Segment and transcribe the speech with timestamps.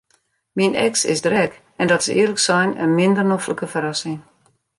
[0.57, 4.19] Myn eks is der ek en dat is earlik sein in minder noflike ferrassing.